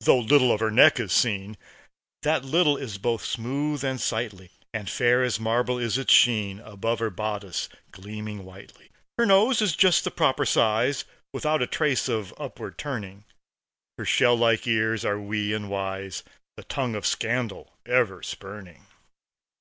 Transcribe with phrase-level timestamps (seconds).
[0.00, 1.56] Though little of her neck is seen,
[2.22, 6.98] That little is both smooth and sightly; And fair as marble is its sheen Above
[6.98, 8.90] her bodice gleaming whitely.
[9.18, 13.24] Her nose is just the proper size, Without a trace of upward turning.
[13.98, 16.24] Her shell like ears are wee and wise,
[16.56, 18.86] The tongue of scandal ever spurning.